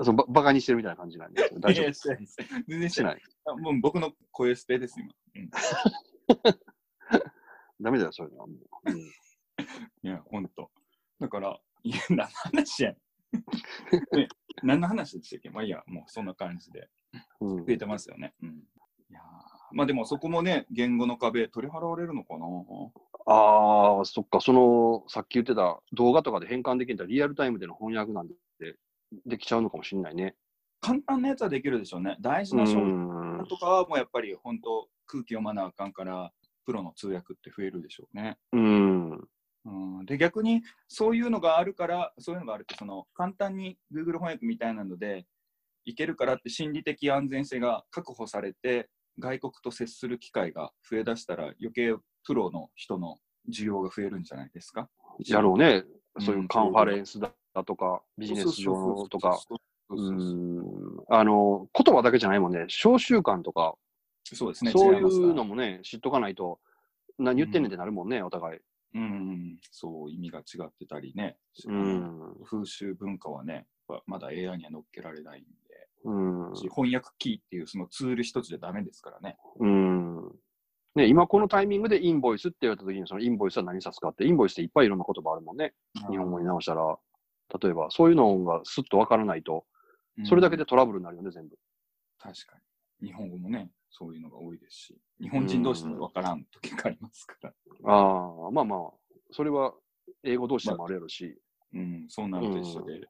[0.02, 1.50] そのばバカにしてるみたいな感じなんで。
[1.58, 2.36] 大丈夫いやしてないです
[2.68, 3.20] 全然しててない
[3.60, 5.10] もう僕の声捨てです、今。
[5.34, 5.50] うん
[7.80, 8.90] ダメだよ、そういうのはもう。
[8.90, 8.98] うん
[10.02, 10.70] いや、ほんと。
[11.20, 13.00] だから、いや、何の話やねん。
[14.18, 14.28] ね
[14.62, 15.50] 何の話でしたっけ？
[15.50, 16.88] まあいいや、もうそんな感じで
[17.40, 18.34] うん増えてますよね。
[18.42, 18.48] うん。
[19.10, 19.24] いやー
[19.72, 22.46] まあでもそこもね、言語の壁取り払われるのかな？
[23.26, 28.34] ああ、そっか、その、さっき言ってた動画とかで変換できたリアルタイムでの翻訳なんで
[29.24, 30.36] できちゃうのかもしれないね。
[30.80, 32.16] 簡単なやつはできるでしょうね。
[32.20, 36.32] 大事な商うん品とかはもうやっぱり本当空気読まなあかんから、
[36.64, 38.38] プロの通訳って増えるでしょうね。
[38.52, 39.10] うん。
[39.66, 45.26] うん、で逆にそういうのがあるからそういうのがあるってその簡単に Google 翻訳みたいなので
[45.86, 51.94] いけるからって心理的安全性が確保されて外国と接する機会が増えだしたら余計
[52.26, 53.18] プロの人の
[53.50, 54.88] 需要が増えるんじゃないですか？
[55.26, 55.66] やろうね。
[55.66, 55.86] うん
[56.20, 57.32] そういうカンファレンスだ
[57.66, 59.36] とか、ビジネス上とか。
[61.08, 62.66] あの、言葉だけじゃないもんね。
[62.68, 63.74] 小習慣とか、
[64.24, 66.60] そうですねそういうのもね、知っとかないと、
[67.18, 68.60] 何言ってんねんってなるもんね、お互い。
[68.94, 72.34] うんそう意味が違ってたりね、うん。
[72.44, 73.66] 風習文化はね
[74.06, 75.48] まだ AI には乗っけられないんで
[76.04, 76.56] うん。
[76.56, 80.32] し翻訳キーっていうそのツール一つじゃダメですからねうん。
[80.94, 85.74] ね、今このタイミングでインボイスって言われた時に、そのインボイスは何指すかって、インボイスっていっぱいいろんな言葉あるもんね。
[86.08, 86.96] 日本語に直したら。
[87.60, 89.66] 例えば、そういうのがスッとわからないと、
[90.24, 91.56] それだけでトラブルになるよね、全部。
[92.18, 92.62] 確かに。
[93.04, 97.52] 日本語もね、そういうのが多いですし、日本人同士でも分からん時がありますから。
[97.84, 98.80] ああ、まあまあ、
[99.30, 99.74] それは
[100.22, 101.38] 英語同士でもあるやろし。
[101.74, 103.00] うん、そうなると一緒で、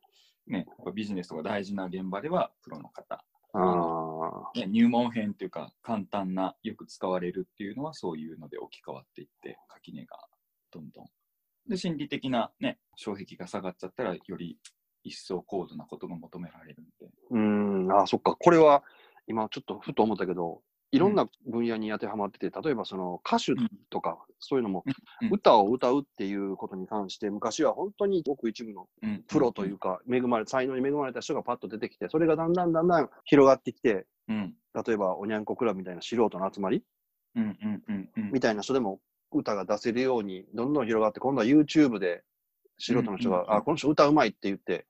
[0.47, 10.19] ね、やっぱビジネスとか大事な現場ではプロの方、ああ、ね、入門編っていうか簡単な、よく使われるっていうのはそういうので置き換わっていって、垣根が
[10.73, 11.07] どんどん。
[11.69, 14.59] で、心理的なね、障壁が下がっちゃったら、より
[15.03, 17.11] 一層高度なことが求められるんで。
[17.31, 18.35] うん、ああ、そっか。
[18.35, 18.83] これは、
[19.27, 24.85] 今ちょっとふと思ったけど、いろんな分野に当てはまってて、例えばその歌手うんとか、そういうのも、
[25.23, 25.31] うん。
[25.33, 29.25] 歌を歌うっていうことに関して、昔は本当にごく一部のうん。
[29.27, 34.55] プロというか、恵まれ、才能に恵まれた人がパッと出てきて、それがだんだんだんだん広がってきて、うん。
[34.87, 36.85] 例えばおにゃんこクラブみたいな素人の集まり？
[38.33, 39.01] みたいな人でも
[39.33, 42.23] 歌が出せるようにどんどん広がって、今度は YouTube で
[42.79, 44.87] 素人の人が、あ、この人歌うまいって言って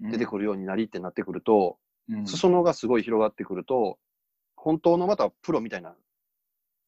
[0.00, 3.98] 出てくるようになりってなってくると、うん裾野がすごい広がってくると、
[4.56, 5.94] 本当のまたプロみたいな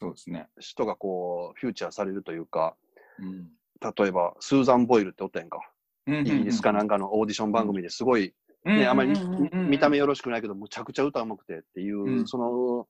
[0.00, 0.48] そうですね。
[0.59, 2.76] 人がこう、フューチャーされるというか、
[3.18, 3.50] うん。
[3.81, 5.61] 例えば、スーザン・ボイルっておったやんか。
[6.07, 9.12] イイギリスかなんかのオーディション番組ですごい、ね、あまり
[9.52, 12.88] 見た目よろしくないけど、むちゃくちゃ歌うまくてっていう、うんその、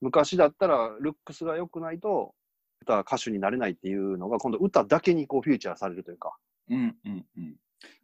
[0.00, 2.34] 昔だったら、ルックスが良くないと、
[2.82, 6.36] 歌歌手になれないっていうのが、今度歌だけにこうフューチャーされるというか、
[6.68, 7.56] うんうんうん。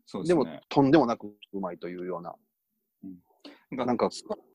[0.07, 2.35] そうでですもね。、とんでもなくうまいというような、
[3.77, 4.11] ななんか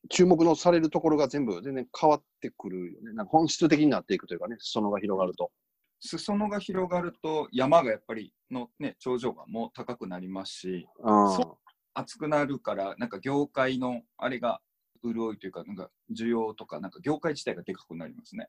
[0.10, 3.14] 注目のされるところが全部全然変わってくるよね。
[3.14, 5.52] なんか本質的になっていくというかね、裾野が広がると。
[6.00, 11.58] 裾野が広がると山がやっぱりのね頂上がもう高くなりますしうんそ
[11.96, 14.62] 熱くなるからなんか業界のあれが
[15.04, 18.48] 潤いというかなんか需要とかなんか業界自体がでかくなりますね。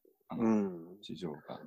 [1.02, 1.58] 市場が。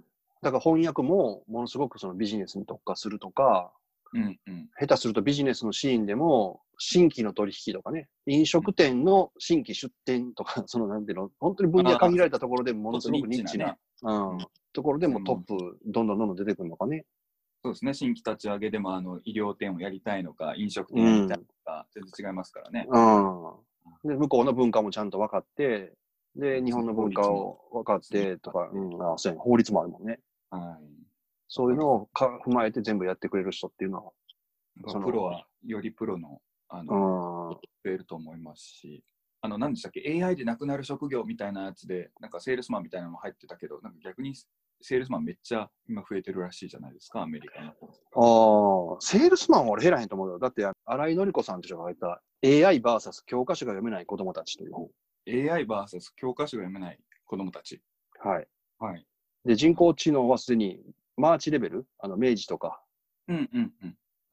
[0.41, 3.71] だから翻訳もものすごくそのビジネスに特化するとか、
[4.13, 4.69] うんうん。
[4.79, 13.77] 下手するとビジネスのシーンでも、新規の取引とかね、飲食店の新規出店とか、 そのなんていうの、本当に分野限られたところでものすごくニッチな、ね。
[14.01, 14.37] うん、
[14.73, 17.05] ところでもトップ、どんどんどんどん出てくるのかね。
[17.63, 17.93] そうですね。
[17.93, 22.87] 新規立ち上げでもあの医療店をやりたいのか飲食店やりたいのか、全然違いますからね。
[22.89, 24.09] うん。
[24.09, 25.93] で、向こうの文化もちゃんと分かって、
[26.35, 29.43] で、日本の文化を分かってとか、うん、あそうやね。
[29.43, 30.19] 法律もあるもんね。
[30.49, 31.00] はい
[31.53, 34.13] そういうのをか踏まえて全部やってくれる人っていうの
[34.87, 39.03] そのプロはよりプロのあは、の、うん、増えると思いますし、
[39.41, 44.33] あの、何でしたっけ、AI でなくなる職業みたいなやつで、なんかセールスマンみたいなのも入ってたけど、なんか逆に
[44.81, 48.93] セールスマンめっちゃ今増えてるらしいじゃないですか、アメリカの方。
[48.93, 50.39] ああ、セールスマンは俺減らへんと思うよ。
[50.39, 54.89] だって、新井紀子さんって人が書いた AIVS 教科書が読めない子供たちという本。
[55.27, 57.81] AIVS 教科書が読めない子供たち。
[58.19, 58.47] はい。
[58.79, 59.05] はい。
[59.43, 60.79] で、人工知能はすでに
[61.17, 62.81] マーチレベル、あの、明治とか、
[63.27, 63.71] うんうん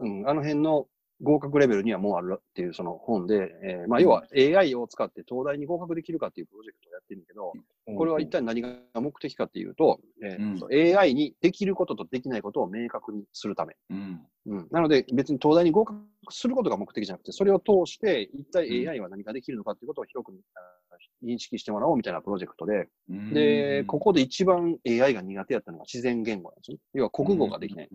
[0.01, 0.21] うん。
[0.21, 0.87] うん、あの辺の
[1.21, 7.53] 合格レベルにはもうあるっていうその本で、えーまあ、要は AI を使って東大に合格できるかっていうプロジェクトをやってるんだけど、
[7.97, 10.69] これは一体何が目的かっていうと、えーと
[11.01, 13.75] AI にできることとできないことを明確にするため。
[13.91, 14.21] うん。
[14.47, 20.79] うん、なので、別に東大に合格することが目的じゃなくて、それを通して、一体 AI は何ができるのかっていうことを広くあ
[21.25, 26.79] 認識してもらおうみたいなプロジェクトで、うんで、ここで一番 AI が苦手やったのが自然言語なんですね。
[26.95, 27.89] 要は国語ができない。。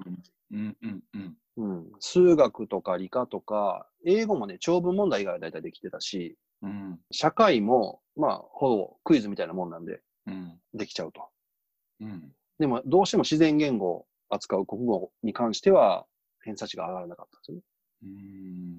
[1.99, 11.27] 数学とか理科とか、英語もね、長文問題以外は大体できてたし、うん社会も、まあ、ほぼクイズみたいなもんなんで、うんできちゃうと。
[12.01, 16.05] うんでも、どうしても自然言語を扱う国語に関しては、
[16.43, 17.63] 偏差値が上がらなかったんですよね。
[18.03, 18.33] うん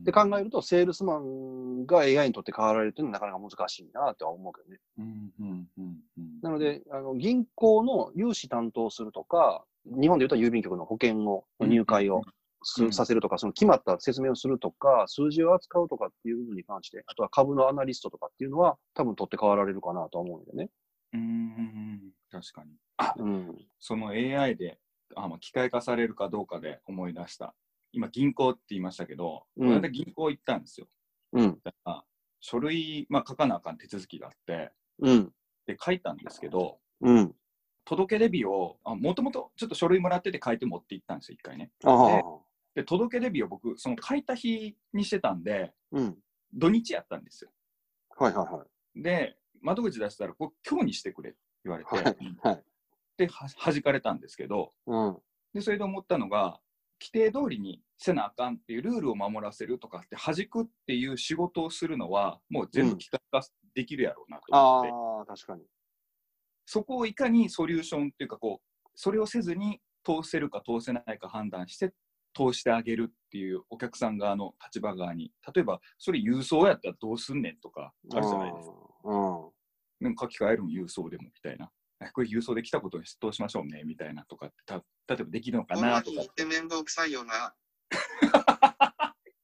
[0.04, 4.78] で考えると、セールスマンが AI にとって変わられるというのはなかなか難しいなとは思うけどね。
[4.98, 12.22] うんうんうんうんなので、あの銀行の融資担当するとか、日本で言うと郵便局の保険を、入会を
[12.62, 20.70] すうんさせるとか、その決まった説明をするとか、数字を扱うとかっていうのに関して、あとは株のアナリストとかっていうのは、多分取って代わられるかなとは思うんだよね。
[21.14, 22.72] うん確かに。
[23.24, 23.58] うん。
[23.78, 24.78] その AI で
[25.16, 27.54] あ、まあ、機械化されるかどうかで思い出した。
[27.94, 30.88] 今、銀行って言いましたけど、うんこの間銀行行ったんですよ。
[31.33, 31.59] うん。
[31.62, 32.04] だから
[32.40, 35.33] 書類、まあ、書かなあかん手続きがあって、うん。
[35.66, 37.35] で、書いたんですけど、うん。
[37.85, 41.70] 届け出日を、もともとちょっと書類もらってて書いて持って行ったんですよ、一回ね。
[42.74, 46.16] で、届け出日を僕、その書いた日にしてたんで、うん。
[46.52, 47.50] 土日やったんですよ。
[48.16, 48.64] はいはいは
[48.96, 49.02] い。
[49.02, 52.64] で、窓口出したら、これ今日にしてくれって言われて、はいはい
[53.16, 55.16] で、は弾かれたんですけど、うん。
[55.52, 56.61] で、それで思ったのが、
[57.04, 63.42] 規定通りにせなあかんっていうルールを守らせるとかって、弾くっていう仕事をするのは、もう全部機械化
[63.74, 65.64] できるやろうなと思って、ああ、確かに。
[66.64, 71.92] そこをいかにソリューションっていうか、こう、それをせずに通せるか通せないか判断して、
[72.34, 78.76] 通してあげるっていうお客さん側の立場側に、例えば、それ郵送やったらどうすんねんとか、あるじゃないですか。
[79.04, 79.50] うん。
[80.00, 81.70] なんか書き換えるん郵送でもみたいな。
[82.00, 84.83] あこれ郵送で来たことに通しましょうねみたいなとかってた例
[85.20, 87.54] えばできるのかこんななとかに言って面倒くさいよな。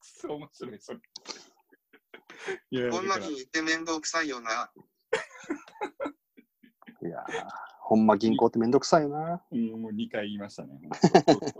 [0.02, 1.00] そう面白いそれ
[2.70, 4.70] いやこんなに言って面倒くさいよな。
[7.02, 9.42] いやーほんま銀行ってめんどくさいよな。
[9.50, 10.80] うんもう2回言いましたね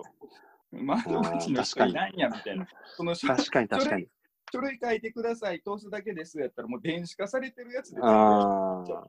[0.71, 4.09] 窓口の人いないんやみたいなその書確かに確かに。
[4.53, 9.09] 書類書いてください通すだけですやったらもう電子化されてるやつでああ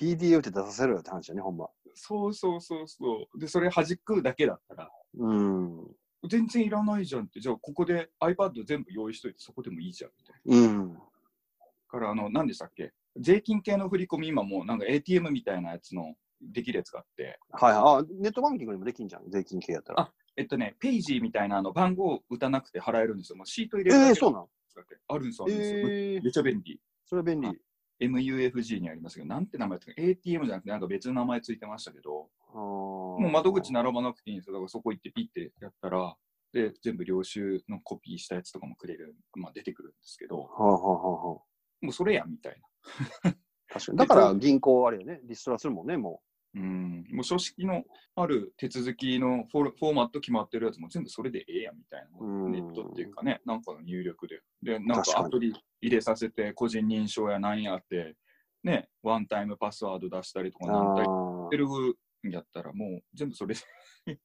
[0.00, 1.68] みたいな PDA って出させろよって話だね、ほんま。
[1.94, 3.38] そうそうそうそう。
[3.38, 5.96] で、それ弾くだけだったら、うん。
[6.28, 10.80] 全然いらないじゃんって、じゃあここで iPad 全部用意しといて、そこでもいいじゃんみたいな。
[10.80, 10.98] うん。
[11.88, 12.92] から、あの、何でしたっけ？
[13.18, 17.82] 税金系の振り込み、今もうなんか ATM みたいなやつのできるやつがあって、はいはい。
[17.82, 20.00] あ、ネットバンキングにもできんじゃん、税金系やったら。
[20.02, 23.36] あえっとね、ペイジーみたいなあの番号を打たなくて払えるんですよ。
[23.36, 24.46] もうシート入れるだけええー、そうなん
[25.08, 25.78] あるんですよ、あるんですよ。
[25.78, 26.80] ええー、めっちゃ便利。
[27.04, 27.48] それは便利。
[28.00, 34.54] MUFG にありますけど、なんて名前つか ATM じゃなくて、なんか別の名前ついてましたけど、ももう窓口並ばなくていいんですよ。
[34.54, 36.16] だからそこ行ってピッてやったら、
[36.52, 41.42] で、全部領収のコピーしたやつとかもくれる、まあ出てくるんですけど、はあはあはあはあ。
[41.80, 42.60] もうそれやんみたい
[43.24, 43.32] な。
[43.68, 43.98] 確かに。
[43.98, 46.22] だから銀行あれよね、リストラするもんね、も
[46.54, 47.82] うん、もう書式の
[48.14, 52.26] ある手続きのフォルフォーマット決まってるやつも全部それでええやんみたいな。
[52.26, 54.40] うんネットっていうかね、なんかの入力で。
[54.62, 58.16] で、なん確かアプリ入れさせて、個人認証やなんやって、
[58.64, 60.70] ね、ワンタイムパスワード出したりとかう。
[60.70, 63.60] なんってるんやったら、もう全部それで。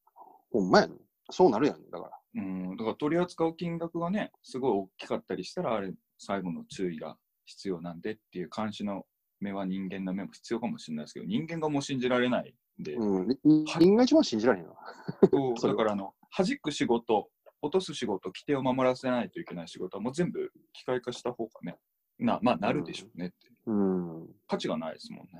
[0.51, 0.95] ほんまやね。
[1.29, 2.41] そうなるやん、だから。
[2.41, 9.05] うん、だから取り扱う金額がね、すごい大きかったりしたら、あれ、最後の注意が必要なんでっていう監視の
[9.39, 13.37] 目は人間の目も必要かもしれないですけど、人間がもう信じられないんで、うん。
[13.43, 14.75] 人間が一番信じられへんわ。
[15.31, 17.29] そう だからあの、弾く仕事、
[17.61, 21.77] 落とす仕事、規定を守らせないといけない仕事はもう全部機械化した方がね、
[22.19, 23.35] な、まあなるでしょうねって。
[23.67, 24.27] うん。
[24.47, 25.31] 価値がないですもんね。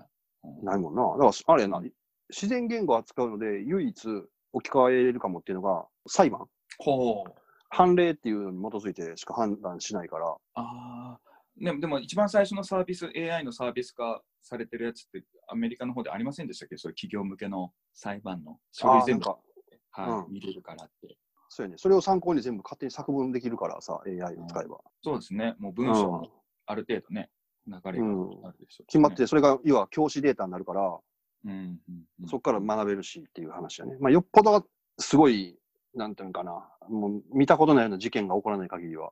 [0.44, 1.02] うんないもんな。
[1.02, 1.82] だから、あれやな、
[2.30, 4.08] 自然言語を扱うので、唯一
[4.54, 6.48] 置き換えれるかもっていうのが、裁判。
[6.78, 7.34] ほう。
[7.70, 10.28] 判例っていうのに基づいてしか判断しないから。
[10.30, 11.20] ああ。
[11.60, 16.78] でも、でも一番最初のサービス、AI のサービス化されてるやつって、アメリカの方でありませんでしたっけ？
[16.78, 21.18] そういう企業向けの裁判の書類全部、はいうん見れるからって。
[21.50, 21.78] そうやね。
[21.78, 24.78] それを参考に全部勝手に作文できるからさ、AI を使えば。
[25.02, 25.56] そうですね。
[25.58, 26.30] もう文章も
[26.68, 27.32] ある程度ね、
[27.66, 31.00] 流れがあるでしょうしね、決まって、それが、要は教師データになるから、
[31.46, 31.80] うんうん
[32.22, 33.98] うん、そこから学べるしっていう話やね。
[34.00, 34.68] まあ、よっぽど
[35.00, 35.58] すごい、
[35.96, 39.12] なんていうのかな、もう見たことないような事件が起こらない限りは。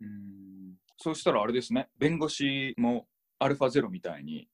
[0.00, 0.61] うん
[0.96, 3.06] そうしたらあれですね、弁護士も
[3.38, 4.48] アルファゼロみたいに、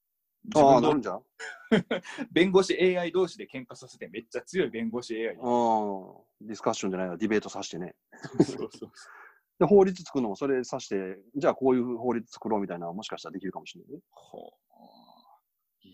[0.45, 1.13] 自ああ、なるんじゃ？
[1.15, 1.23] ん
[2.33, 5.43] 弁護士 AI 同士で喧嘩させてめっちゃ強い弁護士 AI に。
[5.43, 6.47] うん。
[6.47, 7.95] ディスカッションじゃないわ、ディベートさせてね。
[8.41, 8.91] そうそう
[9.59, 14.01] で、法律作るのもそれさして、じゃあこういう法律作ろうみたいなもしかしたらできるかもしれないね。
[14.11, 14.53] ほ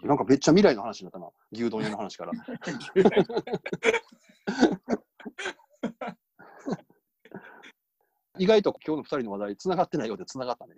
[0.03, 1.31] うなんかめっちゃ未来の話になったな。
[1.53, 2.33] 牛丼屋の話から。
[8.38, 10.75] 意外と今日の二人の話題、繋がってないようで繋がったね。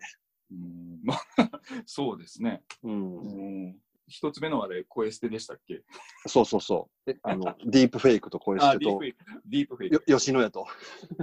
[0.53, 1.19] うんまあ、
[1.87, 2.63] そうですね。
[2.83, 3.17] うん。
[3.19, 3.77] うん
[4.09, 5.83] 一つ目の話題、コエステでしたっけ？
[6.29, 7.11] そうそうそう。
[7.11, 9.25] えあの、 ディープフェイクと声してとあディープ、フェイク。
[9.47, 9.95] ディープフェイク。
[10.13, 10.61] よ吉野家と。
[10.61, 10.67] よ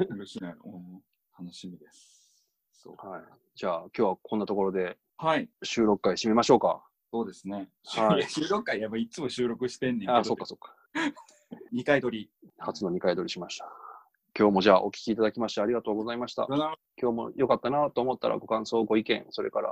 [0.09, 1.03] ろしいねうん
[1.39, 2.89] 楽しみです。
[2.97, 3.23] はい。
[3.55, 6.85] じゃあ今日はこんなところではい、収録会締めましょうか。
[7.11, 7.69] そうですね。
[7.85, 10.75] はい 収録会やっぱいつも収録してんねんけど、あ、そうかそうか。
[11.73, 12.29] 2回撮り。
[12.57, 13.82] 初の2回撮りしました。
[14.37, 16.47] 今日もじゃあお聞きいただきましてありがとうございました。
[16.49, 19.69] 今日も良かったなと思ったらご感想、ご意見、それから、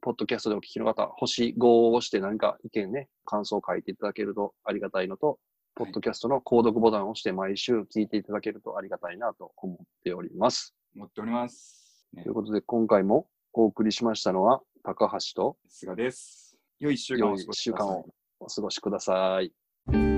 [0.00, 5.40] ポッドキャストでお聞きの方、星5を押して何か意見ね、感想を書いていただけるとありがたいのと、
[5.74, 10.74] ポッドキャストの購読ボタンを押して毎週聞いていただけるとありがたいなと思っております。
[10.94, 12.06] 持っております。
[12.12, 16.56] ねということで、今回もお送りしましたのは、高橋と菅です。
[16.78, 18.06] 良い1週間をお過ごしください良い一週間を
[18.40, 20.17] お過ごしください。